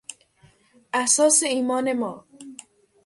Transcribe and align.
اساس 0.93 1.37
ایمان 1.43 1.93
ما 1.93 2.23